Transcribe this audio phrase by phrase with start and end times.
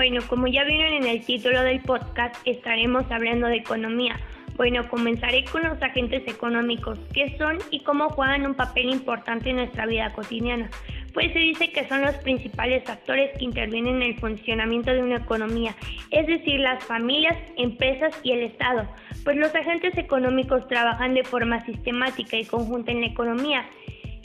[0.00, 4.18] Bueno, como ya vieron en el título del podcast, estaremos hablando de economía.
[4.56, 9.56] Bueno, comenzaré con los agentes económicos, qué son y cómo juegan un papel importante en
[9.56, 10.70] nuestra vida cotidiana.
[11.12, 15.16] Pues se dice que son los principales actores que intervienen en el funcionamiento de una
[15.16, 15.76] economía,
[16.10, 18.88] es decir, las familias, empresas y el Estado.
[19.22, 23.68] Pues los agentes económicos trabajan de forma sistemática y conjunta en la economía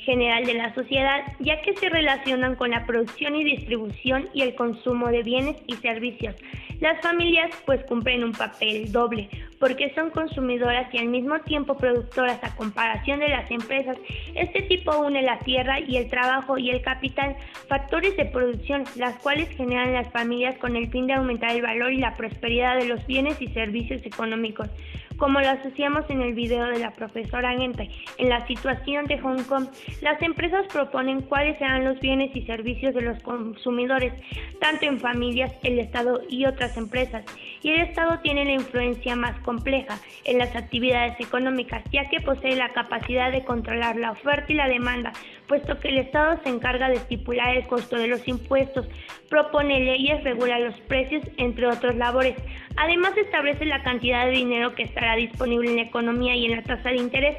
[0.05, 4.55] general de la sociedad, ya que se relacionan con la producción y distribución y el
[4.55, 6.35] consumo de bienes y servicios.
[6.79, 12.43] Las familias pues cumplen un papel doble, porque son consumidoras y al mismo tiempo productoras
[12.43, 13.97] a comparación de las empresas.
[14.35, 17.35] Este tipo une la tierra y el trabajo y el capital,
[17.67, 21.93] factores de producción, las cuales generan las familias con el fin de aumentar el valor
[21.93, 24.69] y la prosperidad de los bienes y servicios económicos
[25.17, 27.89] como lo asociamos en el video de la profesora Gente.
[28.17, 29.67] En la situación de Hong Kong,
[30.01, 34.13] las empresas proponen cuáles serán los bienes y servicios de los consumidores,
[34.59, 37.23] tanto en familias, el Estado y otras empresas.
[37.61, 42.55] Y el Estado tiene la influencia más compleja en las actividades económicas, ya que posee
[42.55, 45.13] la capacidad de controlar la oferta y la demanda,
[45.47, 48.87] puesto que el Estado se encarga de estipular el costo de los impuestos,
[49.29, 52.35] propone leyes, regula los precios, entre otros labores.
[52.77, 56.63] Además, establece la cantidad de dinero que estará disponible en la economía y en la
[56.63, 57.37] tasa de interés.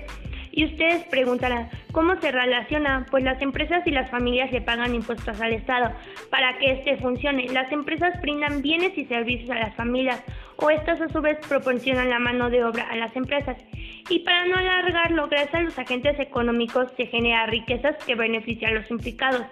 [0.53, 3.05] Y ustedes preguntarán, ¿cómo se relaciona?
[3.11, 5.93] Pues las empresas y las familias le pagan impuestos al Estado.
[6.31, 10.23] Para que este funcione, las empresas brindan bienes y servicios a las familias
[10.57, 13.59] o estas a su vez proporcionan la mano de obra a las empresas.
[14.09, 18.81] Y para no alargarlo, gracias a los agentes económicos se genera riquezas que benefician a
[18.81, 19.45] los implicados.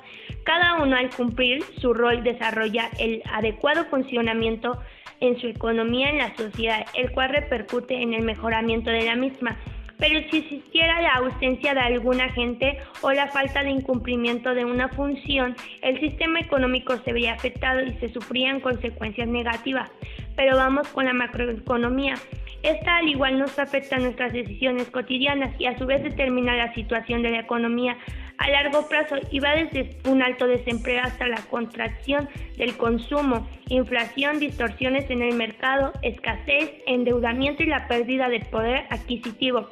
[0.44, 4.80] Cada uno al cumplir su rol desarrolla el adecuado funcionamiento
[5.20, 9.58] en su economía en la sociedad, el cual repercute en el mejoramiento de la misma.
[9.98, 14.88] Pero si existiera la ausencia de algún agente o la falta de incumplimiento de una
[14.88, 19.90] función, el sistema económico se vería afectado y se sufrían consecuencias negativas.
[20.36, 22.16] Pero vamos con la macroeconomía.
[22.62, 26.74] Esta al igual nos afecta a nuestras decisiones cotidianas y a su vez determina la
[26.74, 27.96] situación de la economía
[28.38, 34.38] a largo plazo y va desde un alto desempleo hasta la contracción del consumo, inflación,
[34.40, 39.68] distorsiones en el mercado, escasez, endeudamiento y la pérdida de poder adquisitivo.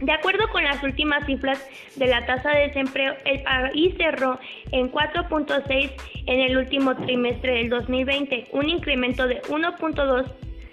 [0.00, 1.64] De acuerdo con las últimas cifras
[1.94, 4.38] de la tasa de desempleo, el país cerró
[4.72, 5.92] en 4.6
[6.26, 10.26] en el último trimestre del 2020, un incremento de 1.2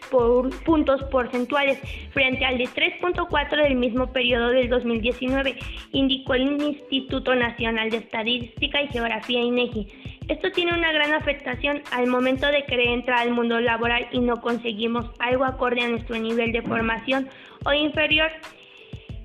[0.09, 1.79] por puntos porcentuales
[2.11, 5.57] frente al de 3.4 del mismo periodo del 2019,
[5.91, 9.87] indicó el Instituto Nacional de Estadística y Geografía INEGI.
[10.27, 14.41] Esto tiene una gran afectación al momento de querer entrar al mundo laboral y no
[14.41, 17.29] conseguimos algo acorde a nuestro nivel de formación
[17.65, 18.29] o inferior.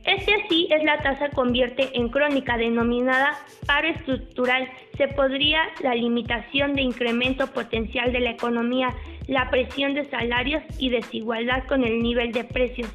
[0.04, 4.68] Este así es la tasa convierte en crónica denominada paro estructural.
[4.98, 8.94] Se podría la limitación de incremento potencial de la economía
[9.26, 12.90] la presión de salarios y desigualdad con el nivel de precios,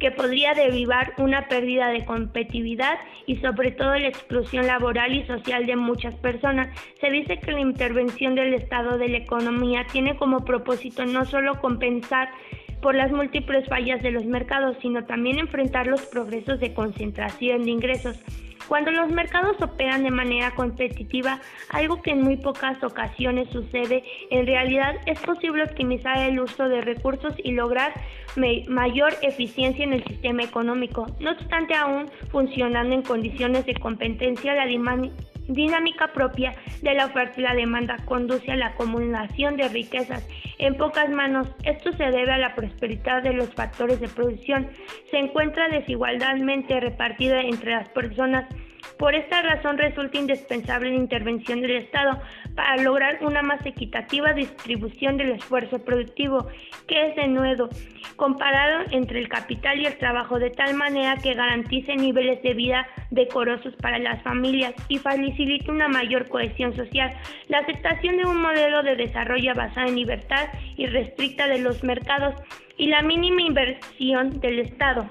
[0.00, 5.66] que podría derivar una pérdida de competitividad y sobre todo la exclusión laboral y social
[5.66, 6.68] de muchas personas.
[7.00, 11.60] Se dice que la intervención del Estado de la economía tiene como propósito no solo
[11.60, 12.30] compensar
[12.80, 17.70] por las múltiples fallas de los mercados, sino también enfrentar los progresos de concentración de
[17.70, 18.18] ingresos
[18.68, 21.40] cuando los mercados operan de manera competitiva,
[21.70, 26.82] algo que en muy pocas ocasiones sucede, en realidad es posible optimizar el uso de
[26.82, 27.94] recursos y lograr
[28.68, 31.06] mayor eficiencia en el sistema económico.
[31.18, 34.66] No obstante, aún funcionando en condiciones de competencia, la
[35.46, 40.28] dinámica propia de la oferta y la demanda conduce a la acumulación de riquezas
[40.58, 41.48] en pocas manos.
[41.64, 44.68] Esto se debe a la prosperidad de los factores de producción.
[45.10, 48.46] Se encuentra desigualdadmente repartida entre las personas
[48.98, 52.20] por esta razón resulta indispensable la intervención del Estado
[52.54, 56.48] para lograr una más equitativa distribución del esfuerzo productivo,
[56.86, 57.68] que es de nuevo
[58.16, 62.86] comparado entre el capital y el trabajo de tal manera que garantice niveles de vida
[63.10, 67.16] decorosos para las familias y facilite una mayor cohesión social.
[67.48, 72.34] La aceptación de un modelo de desarrollo basado en libertad y restricta de los mercados
[72.76, 75.08] y la mínima inversión del Estado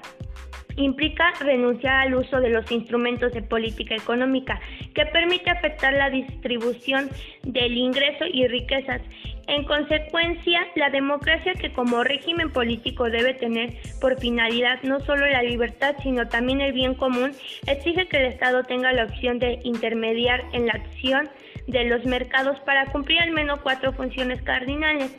[0.78, 4.60] implica renunciar al uso de los instrumentos de política económica
[4.94, 7.10] que permite afectar la distribución
[7.42, 9.02] del ingreso y riquezas.
[9.46, 15.42] En consecuencia, la democracia que como régimen político debe tener por finalidad no solo la
[15.42, 17.32] libertad, sino también el bien común,
[17.66, 21.30] exige que el Estado tenga la opción de intermediar en la acción
[21.68, 25.12] de los mercados para cumplir al menos cuatro funciones cardinales,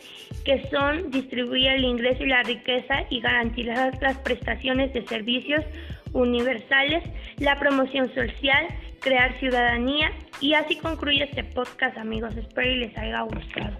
[0.43, 5.63] que son distribuir el ingreso y la riqueza y garantizar las prestaciones de servicios
[6.11, 7.03] universales,
[7.37, 8.67] la promoción social,
[8.99, 10.11] crear ciudadanía
[10.41, 12.35] y así concluye este podcast amigos.
[12.35, 13.77] Espero y les haya gustado.